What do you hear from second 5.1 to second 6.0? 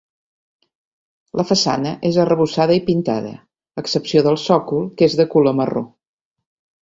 és de color marró.